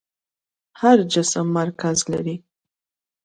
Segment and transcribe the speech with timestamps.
[0.81, 2.35] هر جسم مرکز لري.